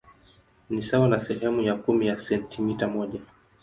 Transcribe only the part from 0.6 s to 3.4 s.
Ni sawa na sehemu ya kumi ya sentimita moja.